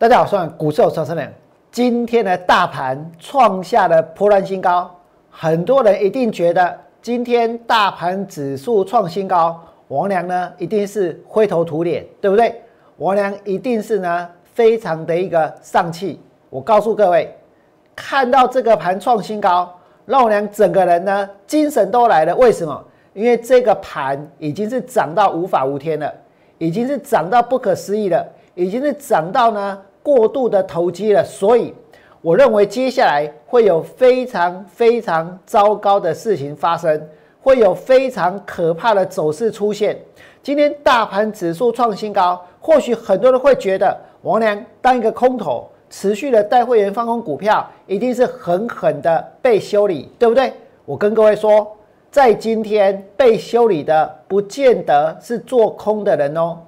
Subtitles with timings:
[0.00, 1.30] 大家好，我是股市有传承人。
[1.70, 4.90] 今天的大盘创下了波段新高，
[5.28, 12.62] 很多人一定觉得今天大盘指数创新高，王良呢一定是灰头土脸，对不对？
[12.96, 16.18] 王良一定是呢非常的一个丧气。
[16.48, 17.36] 我告诉各位，
[17.94, 19.70] 看到这个盘创新高，
[20.06, 22.34] 让王良整个人呢精神都来了。
[22.36, 22.82] 为什么？
[23.12, 26.10] 因为这个盘已经是涨到无法无天了，
[26.56, 29.78] 已经是涨到不可思议了，已经是涨到呢。
[30.02, 31.74] 过度的投机了，所以
[32.22, 37.08] 我认为接下来会有非常非常糟糕的事情发生，
[37.40, 39.98] 会有非常可怕的走势出现。
[40.42, 50.52] 今天大盘指数创新高，或许很多人会觉得王良当一个空头，持续的带会员放空股票，一定是狠狠的被修理，对不对？
[50.86, 51.76] 我跟各位说，
[52.10, 56.58] 在今天被修理的，不见得是做空的人哦。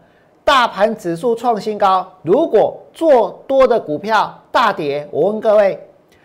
[0.44, 5.78] 大盘指数创新高，如果做多的股票大跌，我问各位，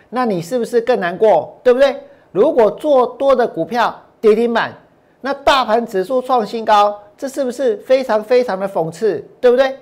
[0.09, 1.56] 那你是不是更难过？
[1.64, 1.96] 对不对？
[2.32, 4.74] 如果做多的股票跌停板，
[5.22, 9.24] 那大盘指数创新高，这是不是非常非常的讽刺？
[9.40, 9.78] 对不对？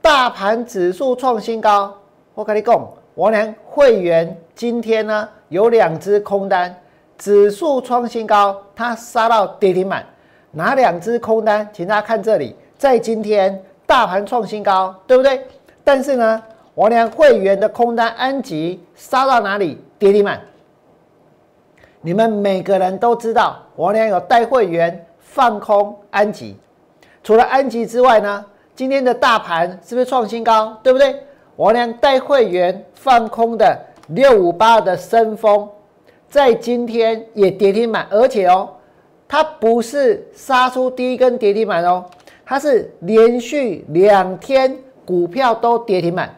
[0.00, 1.92] 大盘指数创新高，
[2.34, 6.74] 我跟你讲，我连会员今天呢有两只空单，
[7.18, 10.06] 指数创新高，它杀到跌停板，
[10.52, 11.68] 哪两只空单？
[11.72, 12.54] 请大家看这里。
[12.78, 15.46] 在今天大盘创新高，对不对？
[15.82, 16.42] 但是呢，
[16.74, 19.80] 我俩会员的空单安吉杀到哪里？
[19.98, 20.40] 跌停板。
[22.02, 26.56] 你们每个人都知道，我俩有带会员放空安吉。
[27.24, 30.76] 除了安吉之外呢，今天的大盘是不是创新高？
[30.82, 31.16] 对不对？
[31.56, 33.76] 我俩带会员放空的
[34.08, 35.66] 六五八的升风，
[36.28, 38.68] 在今天也跌停板，而且哦，
[39.26, 42.04] 它不是杀出第一根跌停板哦。
[42.48, 46.32] 它是连续两天股票都跌停板，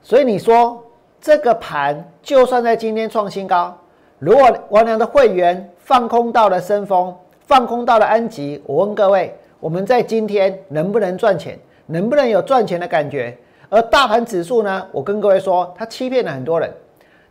[0.00, 0.80] 所以你说
[1.20, 3.76] 这个盘就算在今天创新高，
[4.20, 11.58] 如果王良的会员放空到了深峰，放空到了安吉，我问各位，我们在今天能不能赚钱？
[11.86, 13.36] 能不能有赚钱的感觉？
[13.68, 14.86] 而大盘指数呢？
[14.92, 16.72] 我跟各位说，它欺骗了很多人，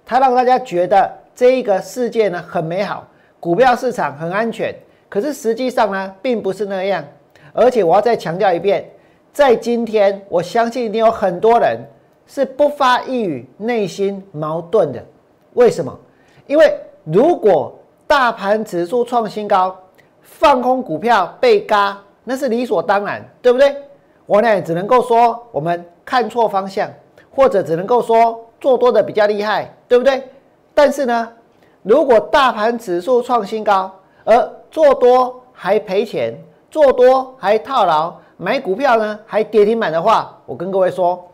[0.06, 3.08] 它让大家觉得这一个世界呢很美好，
[3.40, 4.76] 股票市场很安全。
[5.10, 7.04] 可是实际上呢，并不是那样。
[7.52, 8.88] 而且我要再强调一遍，
[9.34, 11.80] 在今天，我相信一定有很多人
[12.28, 15.04] 是不发一语，内心矛盾的。
[15.54, 16.00] 为什么？
[16.46, 19.76] 因为如果大盘指数创新高，
[20.22, 23.76] 放空股票被嘎，那是理所当然，对不对？
[24.28, 26.88] 我呢只能够说我们看错方向，
[27.32, 30.22] 或者只能够说做多的比较厉害，对不对？
[30.76, 31.32] 但是呢，
[31.82, 33.92] 如果大盘指数创新高，
[34.30, 41.28] 而做多还赔钱，做多还套牢，买股票呢还跌停板的话，我跟各位说，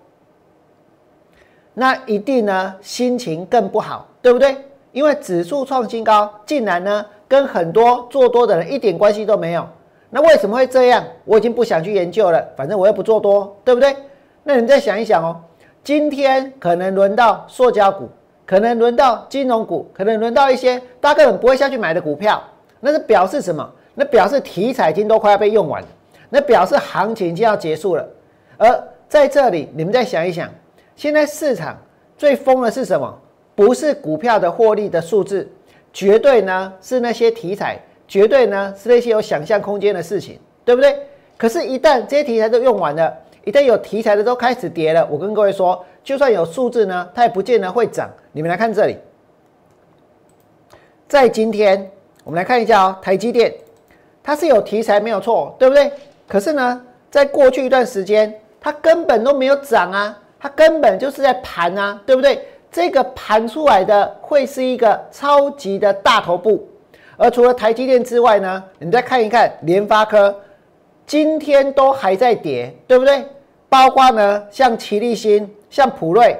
[1.73, 4.55] 那一定呢心情更不好，对不对？
[4.94, 9.67] 因为指数创新高，竟然呢跟很多做多的人一点关系都没有。
[10.09, 11.03] 那为什么会这样？
[11.25, 13.94] 我已经不想去研究了，反正我又不做多，对不对？
[14.44, 15.35] 那你再想一想哦，
[15.84, 18.07] 今天可能轮到塑胶股，
[18.45, 22.41] 可能轮到金融股，可能轮到一些大家根本不会下去买的股票。
[22.80, 23.72] 那是表示什么？
[23.97, 25.81] 那表示题材金都快要被用完，
[26.30, 28.06] 那表示行情就要结束了。
[28.58, 30.50] 而在这里，你们再想一想，
[30.97, 31.78] 现在市场
[32.18, 33.18] 最疯的是什么？
[33.56, 35.50] 不是股票的获利的数字，
[35.94, 41.00] 绝对呢是那些题材，绝对呢是那些有想象空间的事情，对不对？
[41.38, 43.14] 可是，一旦这些题材都用完了，
[43.46, 48.12] 一旦有题材的都开始跌了，我跟各位说，就算有数字呢，它也不见得会涨。
[48.34, 48.97] 你们来看这里，
[51.08, 51.90] 在今天。
[52.25, 53.53] 我们来看一下哦，台积电，
[54.24, 55.91] 它是有题材没有错，对不对？
[56.28, 56.81] 可是呢，
[57.12, 62.44] 在过去一段时间，它根本都没有涨啊，它根本就是在盘啊，对不对？
[62.72, 66.67] 这个盘出来的会是一个超级的大头部。
[67.16, 70.35] 而除了台积电之外呢，你再看一看联发科，
[71.05, 73.23] 今天都还在跌，对不对？
[73.70, 76.35] 包括呢，像奇力新、像普瑞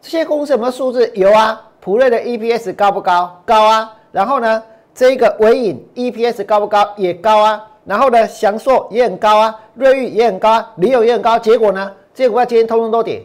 [0.00, 1.10] 这些公司有没有数字？
[1.16, 3.42] 有啊，普瑞的 EPS 高不高？
[3.44, 3.92] 高啊。
[4.12, 4.62] 然后呢？
[4.94, 6.88] 这个尾影 EPS 高不高？
[6.96, 7.66] 也高啊。
[7.84, 11.38] 然后呢，翔硕也很高啊，瑞昱也很高啊，理友也很高。
[11.38, 13.22] 结果呢，这股票今天通通都跌，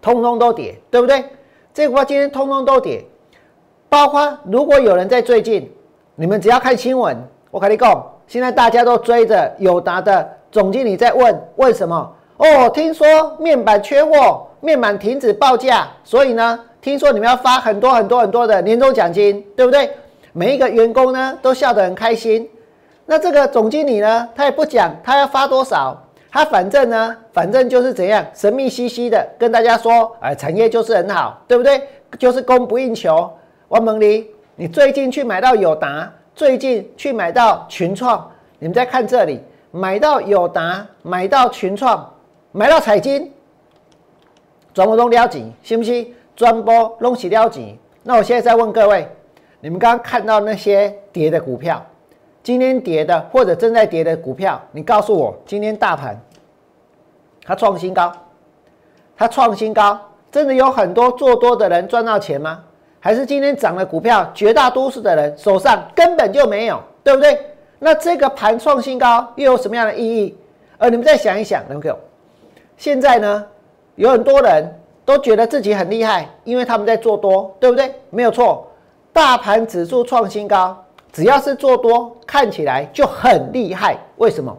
[0.00, 1.22] 通通都跌，对不对？
[1.74, 3.04] 这股票今天通通都跌。
[3.90, 5.70] 包括如果有人在最近，
[6.14, 7.14] 你们只要看新闻，
[7.50, 12.10] 我跟你讲，现在大家都追着友达的总经理在问，问什么？
[12.38, 19.90] 哦，听说面板缺货，面板停止报价，所以呢，听说你们要发很多很多很多的年终奖金，对不对？
[20.36, 22.46] 每一个员工呢都笑得很开心，
[23.06, 25.98] 那这个总经理呢，他也不讲他要发多少，
[26.30, 31.82] 他反正呢，反正就是怎样神秘兮兮的跟大家说，哎，产业就是很好，对不对？
[32.18, 33.32] 就是供不应求。
[33.68, 42.12] 王蒙离，你最近去买到友达，最近去买到群创，你们再看这里，买到友达，买到群创，
[42.52, 43.32] 买到彩金，
[44.74, 46.14] 专不中了解，信不信？
[46.36, 47.74] 专波弄起了解。
[48.02, 49.08] 那我现在再问各位，
[49.66, 51.84] 你们刚刚看到那些跌的股票，
[52.40, 56.16] 今天跌的或者正在跌的股票，你告诉我，今天大盘
[57.42, 58.12] 它创新高，
[59.16, 62.62] 它创新高，真的有很多做多的人赚到钱吗？
[63.00, 67.36] 还是今天涨的股票，绝大多数的人手上根本就没有，对不对？
[67.80, 70.38] 那这个盘创新高又有什么样的意义？
[70.78, 71.98] 而你们再想一想，能够
[72.76, 73.44] 现在呢，
[73.96, 74.72] 有很多人。
[75.04, 77.94] 都觉得自己很厉害，因为他们在做多，对不对？
[78.10, 78.66] 没有错，
[79.16, 80.76] 大盘指数创新高，
[81.10, 83.96] 只要是做多，看起来就很厉害。
[84.18, 84.54] 为什么？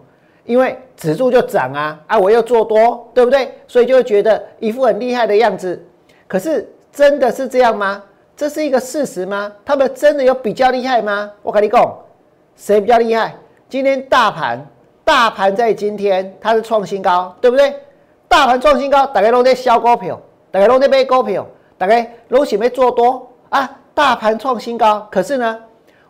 [0.46, 3.54] 因为指数就涨啊，啊，我又做多，对不对？
[3.68, 5.86] 所以就会觉得一副很厉害的样子。
[6.28, 8.02] 可是真的是这样吗？
[8.36, 9.54] 这是一个事实吗？
[9.64, 11.32] 他们真的有比较厉害吗？
[11.44, 11.96] 我跟你讲，
[12.56, 13.36] 谁比较厉害？
[13.70, 14.66] 今天大盘，
[15.04, 17.76] 大盘在今天它是创新高，对不对？
[18.28, 20.20] 大盘创新高，大家都在销股票。
[20.50, 21.46] 大家都在买股票，
[21.78, 23.70] 大家拢想要做多啊！
[23.98, 25.60] 大盘创新高，可是呢，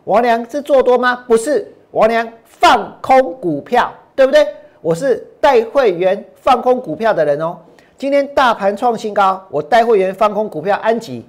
[0.04, 1.24] 王良是做多吗？
[1.26, 4.46] 不是，王良放空股票，对不对？
[4.82, 7.56] 我是带会员放空股票的人哦。
[7.96, 11.26] 今天大盘创新高，我带会员放空股票，安吉、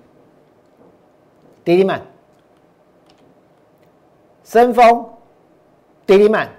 [1.64, 2.02] 跌停板、
[4.44, 5.06] 深丰、
[6.06, 6.50] 跌停板，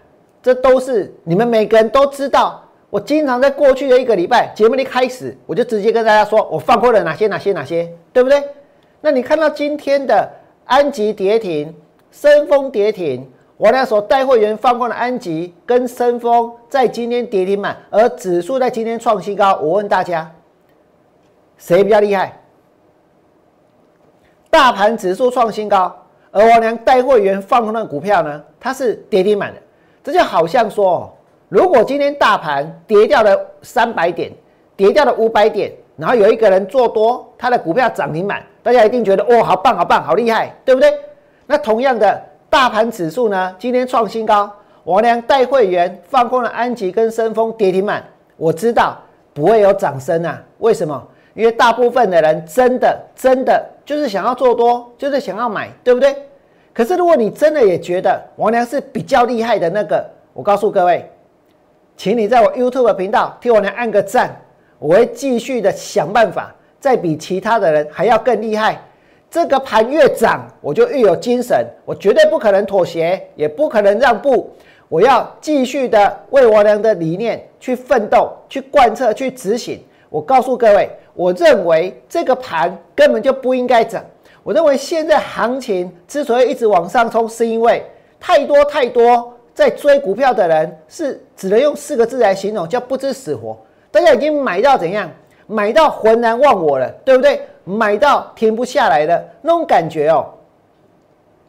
[0.43, 2.65] 这都是你们每个人都知道。
[2.89, 8.43] 我经常在过去的一个礼拜节目一开始，我就直接跟大家说，我放空了哪些哪些哪些，对不对？
[9.01, 10.29] 那你看到今天的
[10.67, 11.75] 安吉跌停、
[12.11, 13.27] 深丰跌停，
[13.57, 19.59] 我俩所带会员放空的安吉跟深丰在今天跌停板，而指数在今天创新高。
[19.63, 20.31] 我问大家，
[21.57, 22.39] 谁比较厉害？
[24.51, 25.97] 大盘指数创新高，
[26.31, 29.61] 而我俩带会员放空的股票呢，它是跌停板的，
[30.03, 31.17] 这就好像说。
[31.49, 34.31] 如果今天大盘跌掉了三百点，
[34.77, 40.93] 跌掉了五百点，然后有一个人做多，他的股票涨停板，大家一定觉得哦，好棒，好棒，好厉害，对不对？
[41.47, 44.51] 那同样的，大盘指数呢，今天创新高，
[44.85, 48.05] 王娘带会员放空了安吉跟深丰跌停板，
[48.37, 48.97] 我知道
[49.33, 51.09] 不会有掌声啊，为什么？
[51.35, 56.17] 因为大部分的人真的真的就是想要做多，就是想要买，对不对？
[56.73, 61.09] 可是如果你真的也觉得王良是比较厉害的那个，我告诉各位。
[61.97, 64.35] 请你在我 YouTube 频道替我来按个赞，
[64.79, 68.83] 我会继续的想办法，再比其他的人还要更厉害。
[69.31, 74.51] 这个盘越涨，我就越有精神，我绝对不可能妥协，也不可能让步。
[74.89, 79.81] 我要继续的为我良的理念去奋斗、去贯彻、去执行。
[80.09, 84.05] 我告诉各位，我认为这个盘根本就不应该涨。
[84.43, 87.85] 我认为现在行情之所以一直往上冲，是因为
[88.19, 89.33] 太多太多。
[89.53, 93.57] 在追股票的人是只能用四个字来形容，叫不知死活。
[93.91, 95.11] 大家已经买到怎样？
[95.51, 97.41] 买到浑然忘我了，对不对？
[97.65, 100.27] 买到停不下来的那种感觉哦。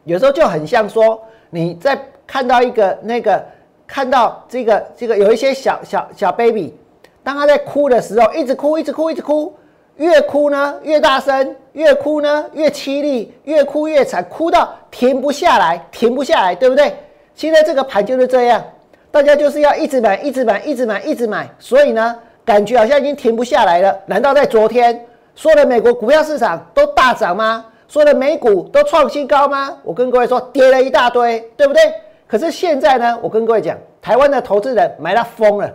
[0.04, 3.44] 有时候就很像说，你在看到一个那个，
[3.86, 6.74] 看到这个这个有一些小小小 baby，
[7.22, 9.54] 当他在哭的时候，一直哭，一直哭，一直哭，
[9.96, 16.92] 越哭呢越大声，越哭呢越凄厉，越哭越惨，哭到停不下来，停不下来，对不对？
[17.34, 18.62] 现在这个盘就是这样，
[19.10, 23.98] 大家就是要一直买，一直买，一直买，一直买，所以呢，感觉好像已经停不下来了。
[24.06, 27.64] 难道在昨天说的美国股票市场都大涨吗？
[27.88, 29.76] 说的美股都创新高吗？
[29.82, 31.80] 我跟各位说，跌了一大堆，对不对？
[32.26, 35.72] 可是现在呢，我跟各位讲，台湾的投资人买到疯了，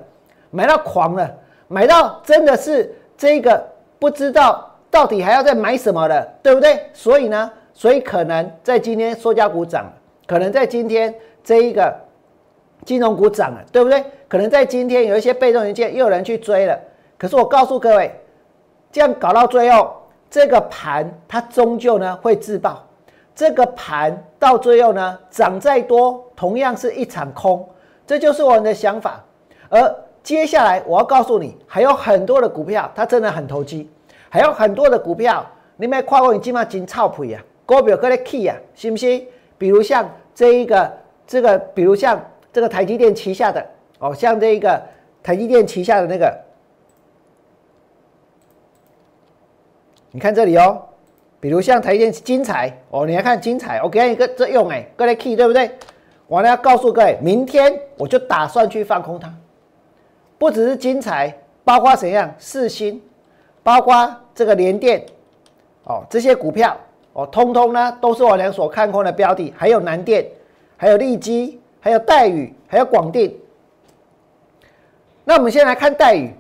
[0.50, 1.32] 买到狂了，
[1.68, 3.64] 买到真的是这个
[4.00, 6.80] 不知道到底还要再买什么了，对不对？
[6.94, 9.86] 所以呢，所以可能在今天说家股涨，
[10.26, 11.14] 可能在今天。
[11.44, 11.96] 这一个
[12.88, 14.02] 金融股涨了，对不对？
[14.30, 16.80] 可能在今天有一些被动元件又有人去追了。
[17.18, 18.10] 可是我告诉各位，
[18.94, 19.94] 这样搞到最后，
[20.30, 22.82] 这个盘它终究呢会自爆。
[23.36, 27.68] 这个盘到最后呢涨再多，同样是一场空。
[28.06, 29.22] 这就是我们的想法。
[29.68, 33.92] 而接下来我要告诉你，还有很多的股票它真的很投机，
[34.30, 39.28] 还有很多的股票你没看过，你起码真操皮啊，股票搁咧起啊，信不信？
[39.58, 40.90] 比如像这一个。
[41.30, 42.18] 这个比如像
[42.54, 43.66] 这个台积电旗下的
[44.00, 44.82] 哦，像这一个
[45.22, 46.36] 台积电旗下的那个，
[50.12, 50.82] 你看这里哦，
[51.40, 55.70] 比如像台积电精彩哦，你来看精彩，我给你一个这用哎，各位 key 对不对？
[56.28, 59.34] 我呢要告诉各位，明天我就打算去放空它，
[60.38, 63.02] 不只是精彩，包括怎样四星，
[63.64, 65.06] 包括这个联电，
[65.84, 66.76] 哦，这些股票
[67.14, 70.26] 哦，通通呢都是我俩所看空的标的，还有南电，
[70.76, 73.32] 还有利基，还有戴宇，还有广电。
[75.24, 76.36] 那我们先来看戴宇，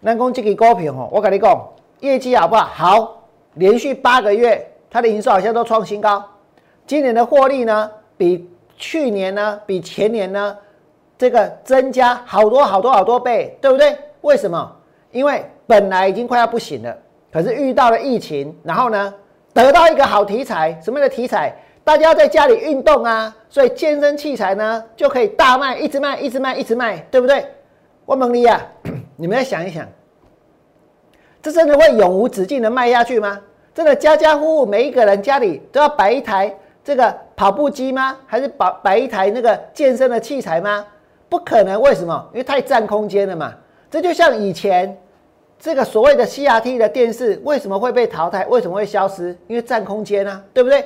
[0.00, 1.68] 南工这个高频哦，我跟你讲，
[2.00, 2.64] 业绩好不好？
[2.64, 3.22] 好，
[3.56, 6.24] 连续八个月它的营收好像都创新高，
[6.86, 10.56] 今年的获利呢，比去年呢，比前年呢。
[11.18, 13.98] 这个增加好多好多好多倍，对不对？
[14.22, 14.76] 为什么？
[15.10, 16.96] 因为本来已经快要不行了，
[17.30, 19.12] 可是遇到了疫情，然后呢，
[19.52, 21.54] 得到一个好题材，什么样的题材？
[21.88, 27.42] 大家在家里运动啊，所以健身器材呢就可以大卖，一直卖，一直卖，一直卖，对不对？
[28.04, 28.60] 我蒙你啊，
[29.16, 29.88] 你们要想一想，
[31.40, 33.40] 这真的会永无止境的卖下去吗？
[33.74, 36.54] 真的家家户户每一个人家里都要摆一台
[36.84, 38.18] 这个跑步机吗？
[38.26, 40.84] 还是摆摆一台那个健身的器材吗？
[41.30, 42.28] 不可能，为什么？
[42.34, 43.54] 因为太占空间了嘛。
[43.90, 44.94] 这就像以前
[45.58, 48.44] 这个所谓的 CRT 的电视，为什么会被淘汰？
[48.48, 49.34] 为什么会消失？
[49.46, 50.84] 因为占空间啊，对不对？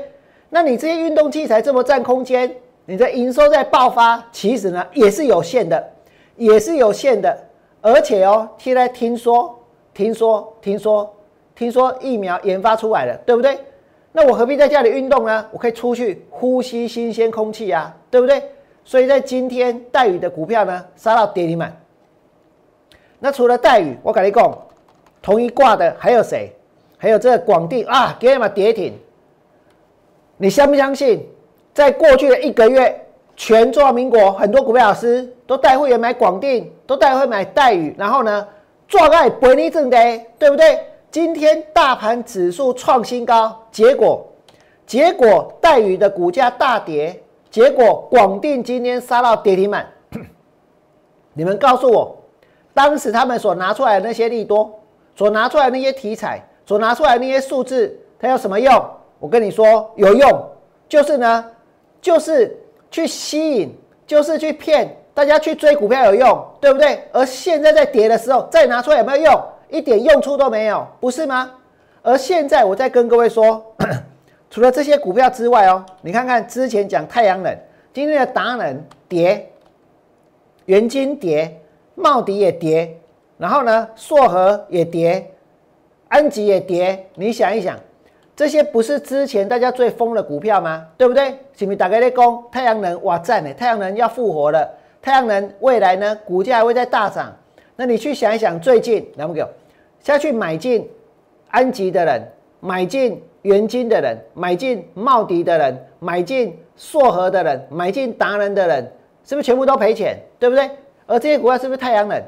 [0.55, 2.55] 那你这些运动器材这么占空间，
[2.85, 5.83] 你的营收在爆发，其实呢也是有限的，
[6.37, 7.35] 也是有限的。
[7.81, 9.59] 而且哦，现在听说、
[9.95, 11.11] 听说、听说、
[11.55, 13.59] 听说疫苗研发出来了，对不对？
[14.13, 15.43] 那我何必在家里运动呢？
[15.53, 18.43] 我可以出去呼吸新鲜空气啊，对不对？
[18.85, 21.75] 所以在今天，戴宇的股票呢杀到跌停板。
[23.19, 24.55] 那除了戴宇，我跟你讲，
[25.23, 26.53] 同一挂的还有谁？
[26.99, 28.93] 还有这个广电啊，给嘛跌停。
[30.43, 31.25] 你相不相信？
[31.73, 33.01] 在过去的一个月，
[33.37, 38.49] 全中华民国很多股票老师都带会员买广电，都带会买戴宇，然后呢，
[38.89, 39.97] 做爱本利正的，
[40.41, 40.81] 对不对？
[41.13, 44.27] 今天大盘指数创新高，结果
[44.85, 47.23] 结果戴宇的股价大跌。
[47.49, 49.87] 结果广电今天杀到跌停板，
[51.35, 52.17] 你们告诉我，
[52.75, 54.81] 当时他们所拿出来那些利多，
[55.15, 58.85] 所拿出来那些题材，所拿出来那些数字，它有什么用？
[59.23, 60.29] 我跟你说有用，
[60.89, 61.45] 就是呢，
[62.01, 62.59] 就是
[62.91, 63.73] 去吸引，
[64.05, 67.05] 就是去骗大家去追股票有用，对不对？
[67.13, 69.43] 而现在在跌的时候再拿出来有没有用？
[69.69, 71.53] 一点用处都没有，不是吗？
[72.03, 73.65] 而现在我再跟各位说。
[74.51, 77.57] 除了这些股票之外哦，你看看之前讲太阳能，
[77.95, 79.51] 今天的达能跌，
[80.67, 81.59] 元金跌，
[81.95, 82.99] 茂迪也跌，
[83.39, 85.33] 然后呢，硕和也跌，
[86.09, 87.09] 安吉也跌。
[87.15, 87.81] 你想一想，
[88.43, 90.85] 这些不是之前大家最疯的股票吗？
[90.97, 91.39] 对不对？
[91.57, 93.01] 是不是打开在攻太阳能？
[93.05, 93.55] 哇赞呢！
[93.55, 94.69] 太阳能要复活了，
[95.01, 97.33] 太阳能未来呢，股价还会再大涨。
[97.77, 99.49] 那你去想一想，最近能不能
[100.01, 100.91] 下去买进
[101.51, 102.21] 安吉的人，
[102.59, 103.23] 买进？
[103.43, 108.93] 元金的人买进茂迪的人买进硕和的人买进达人的人，
[109.25, 110.17] 是不是全部都赔钱？
[110.41, 110.69] 对不对？
[111.07, 112.21] 而这些股票是不是太阳能？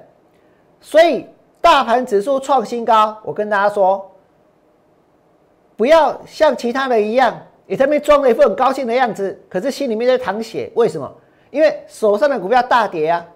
[0.80, 1.26] 所以
[1.60, 4.08] 大盘指数创新高，我跟大家说，
[5.76, 10.70] 不要像其他的一样，你在那装了一副很高兴的样子，可是心里面在淌血。
[10.74, 11.12] 为什么？
[11.50, 13.26] 因为手上的股票大跌啊，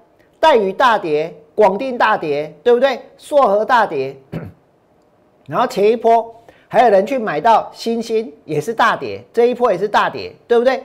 [0.41, 3.01] 待宇大跌，广电大跌，对不对？
[3.17, 4.17] 硕和大跌，
[5.47, 6.35] 然后前一波。
[6.71, 10.85] 还有人去买到新兴也是大跌，这一波也是大跌，对不对？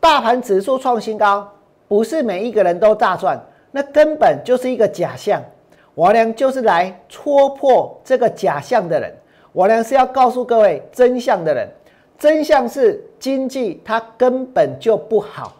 [0.00, 1.48] 大盘指数创新高，
[1.86, 5.40] 不是每一个人都大赚，那根本就是一个假象。
[5.94, 9.14] 王良就是来戳破这个假象的人，
[9.52, 11.68] 我呢是要告诉各位真相的人。
[12.18, 15.52] 真相是经济它根本就不好，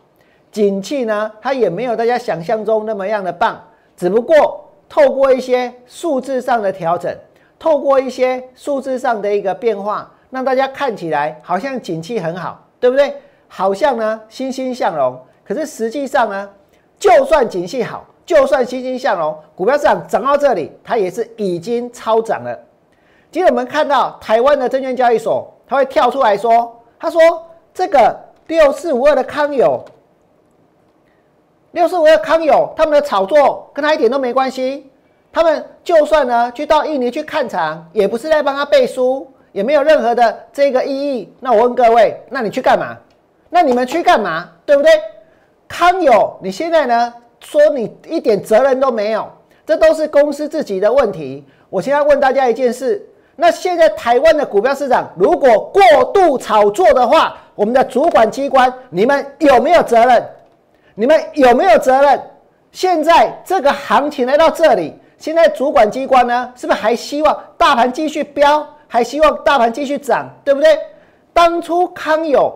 [0.51, 3.61] 景气呢它也没有大家想象中那么样的棒，
[3.97, 7.13] 只不过透过一些数字上的调整。
[7.59, 13.15] 透过一些数字上的一个变化，让大家看起来好像景气很好，对不对？
[13.47, 15.17] 好像呢欣欣向荣。
[15.45, 16.51] 可是实际上呢，
[16.99, 22.59] 就算景气好，就算欣欣向荣，股票市场涨到这里，它也是已经超涨了。
[23.33, 27.19] 今天我们看到台湾的证券交易所，它会跳出来说：“他说
[27.73, 28.15] 这个
[28.47, 29.83] 六四五二的康友，
[31.71, 34.87] 六四五二康友他们的炒作跟他一点都没关系。”
[35.33, 41.33] 他们就算呢去到印尼去看场，也不是在帮他背书，也没有任何的这个意义。
[41.41, 42.95] 那我问各位，那你去干嘛？
[43.49, 44.47] 那你们去干嘛？
[44.67, 44.93] 对不对？
[45.67, 49.27] 康友，你现在呢说你一点责任都没有，
[49.65, 51.47] 这都是公司自己的问题。
[51.71, 53.03] 我现在问大家一件事：
[53.43, 55.83] 那现在台湾的股票市场如果过
[56.15, 60.25] 度炒作的话，我们的主管机关你们有没有责任？
[60.95, 62.23] 你们有没有责任？
[62.71, 64.97] 现在这个行情来到这里。
[65.19, 70.79] 现在主管机关呢，是不是还希望大盘继续飙，还希望大盘继续涨，对不对？
[71.33, 72.55] 当初康友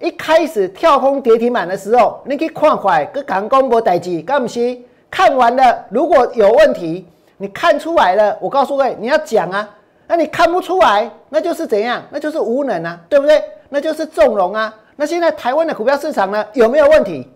[0.00, 4.78] 一开始跳空跌停板的时候，你可以看快，跟港公博代志，干不是？
[5.10, 9.68] 看完了，如果有问题，你看出来了，我告诉各位，你要讲啊。
[10.06, 12.02] 那你看不出来，那就是怎样？
[12.10, 13.42] 那就是无能啊，对不对？
[13.68, 14.74] 那就是纵容啊。
[14.96, 17.28] 那现在台湾的股票市场呢，有没有问题？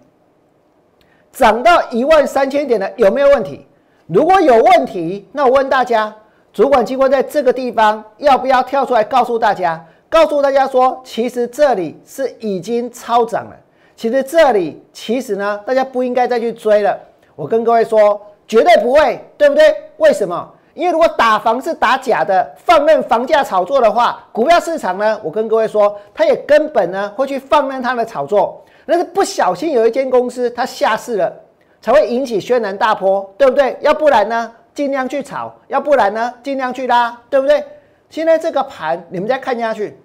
[1.32, 3.66] 涨到一万三千点的有没有问题？
[4.06, 6.14] 如果有问题，那我问大家，
[6.52, 9.84] 主管机关在这个地方要不要跳出来告诉大家？
[10.08, 13.56] 告诉大家说，其实这里是已经超涨了。
[13.96, 16.98] 其实这里其实呢，大家不应该再去追了。
[17.34, 19.74] 我跟各位说，绝对不会，对不对？
[19.96, 20.52] 为什么？
[20.76, 28.62] 因为如果打房是打假的，放任房价炒作的话，股票市场呢，我跟各位说，它也根本呢会去放任它的炒作。
[28.84, 31.32] 那是不小心有一间公司它下市了，
[31.80, 33.74] 才会引起轩然大波，对不对？
[33.80, 37.64] 要不然呢，尽量去炒；要不然呢，尽量去拉，对不对？
[38.10, 39.98] 现在这个盘，你们再看下去，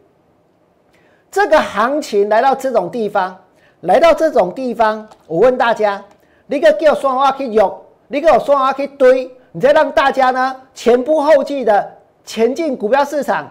[1.30, 3.38] 这个行情来到这种地方，
[3.82, 6.02] 来到这种地方，我问大家，
[6.48, 11.92] 你个叫双话去用，你个双话去堆，你再让大家呢前仆后继的
[12.24, 13.50] 前进股票市场，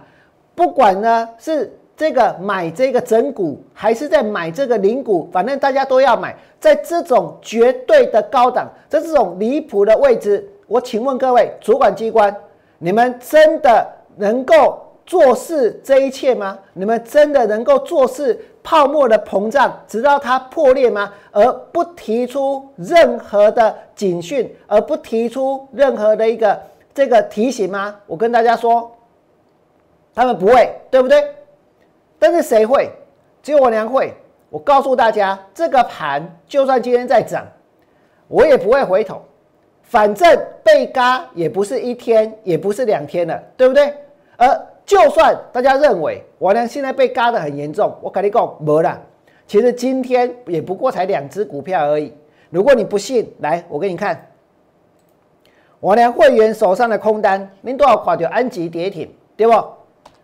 [0.54, 1.76] 不管呢是。
[1.96, 6.34] 这个买这个整股，还是在买这个零股，反正大家都要买。
[6.58, 12.34] 在这种绝对的高档，在这种离谱的位置，我请问各位主管机关，
[12.78, 16.58] 你们真的能够做事这一切吗？
[16.72, 21.12] 你们真的能够做事泡沫的膨胀，直到它破裂吗？
[21.32, 26.60] 而不提出任何的警讯，而不提出任何的一个
[26.94, 27.96] 这个提醒吗？
[28.06, 28.90] 我跟大家说，
[30.14, 31.24] 他们不会，对不对？
[32.18, 32.90] 但是谁会？
[33.42, 34.14] 只有我娘会。
[34.50, 37.46] 我告诉大家，这个盘就算今天再涨，
[38.26, 39.22] 我也不会回头。
[39.84, 43.94] 反正被嘎也不是一天，也不是两天了，对不对？
[44.36, 49.00] 而就算大家认为我呢现在被嘎的很严重，我跟你讲没了。
[49.46, 52.12] 其实今天也不过才两只股票而已。
[52.50, 54.26] 如果你不信，来我给你看，
[55.78, 59.64] 我娘会员手上的空单，您多少块就安吉跌停，对不？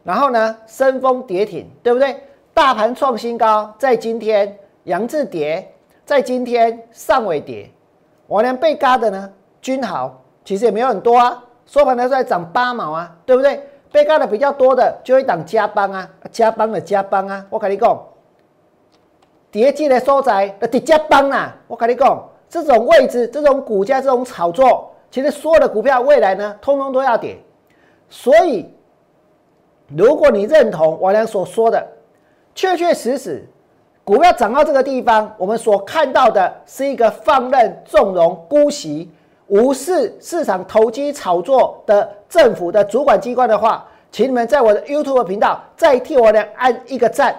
[0.02, 2.16] 然后呢，升峰跌停，对不对？
[2.52, 5.72] 大盘创新高，在今天阳字跌，
[6.04, 7.70] 在今天上尾跌。
[8.26, 13.60] 我连被嘎的呢，君豪其实也没有很多啊，收盘的时候涨八毛啊，对不对？
[13.96, 17.46] 被干的比较多的就一档加班啊，加班的加班啊。
[17.48, 17.98] 我跟你讲，
[19.50, 21.56] 跌进的所在的跌加班啊。
[21.66, 27.38] 我跟你讲，这种位置、这种股价、这种炒作，其实所有的股票未来呢，通通都要跌，
[28.10, 28.70] 所以。
[29.96, 31.86] 如果你认同我俩所说的，
[32.56, 33.48] 确确实实，
[34.02, 39.08] 股票涨到这个地方，我们所看到的是一个放任、纵容、姑息、
[39.48, 47.34] 无视市场投机炒作的政府的主管机关的话，请你们在我的 YouTube 频道再替我俩按一个赞。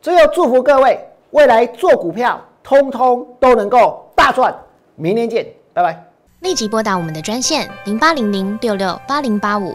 [0.00, 0.98] 最后祝福各位
[1.30, 4.54] 未来做股票，通通都能够大赚。
[4.94, 6.04] 明年见，拜拜。
[6.40, 9.74] 立即拨打我们的专线零八零零六六八零八五。